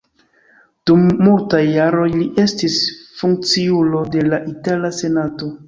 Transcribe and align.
Dum 0.89 1.03
multaj 1.27 1.59
jaroj 1.75 2.07
li 2.15 2.25
estis 2.45 2.79
funkciulo 3.21 4.03
de 4.19 4.27
la 4.33 4.43
itala 4.57 4.95
senato. 5.05 5.55